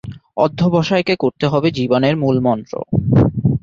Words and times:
অধ্যবসায়কে 0.37 1.15
করতে 1.15 1.45
হবে 1.47 1.67
জীবনের 1.71 2.15
মূলমন্ত্র। 2.17 2.73